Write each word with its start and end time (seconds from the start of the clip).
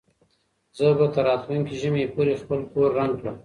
زه 0.77 0.85
به 0.97 1.05
تر 1.13 1.23
راتلونکي 1.29 1.73
ژمي 1.81 2.03
پورې 2.13 2.33
خپل 2.41 2.59
کور 2.71 2.89
رنګ 2.99 3.13
کړم. 3.19 3.35